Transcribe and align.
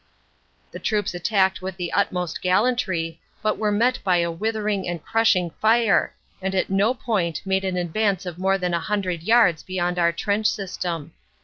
The 0.71 0.79
troops 0.79 1.13
attacked 1.13 1.61
with 1.61 1.77
the 1.77 1.93
utmost 1.93 2.41
gallantry 2.41 3.21
but 3.43 3.59
were 3.59 3.71
met 3.71 3.99
by 4.03 4.17
a 4.17 4.31
withering 4.31 4.87
and 4.87 5.05
crushing 5.05 5.51
fire, 5.61 6.15
and 6.41 6.55
at 6.55 6.71
no 6.71 6.95
point 6.95 7.43
made 7.45 7.63
an 7.63 7.77
advance 7.77 8.25
of 8.25 8.39
more 8.39 8.57
than 8.57 8.73
a 8.73 8.79
hundred 8.79 9.21
yards 9.21 9.61
beyond 9.61 9.99
our 9.99 10.11
trench 10.11 10.47
system. 10.47 11.13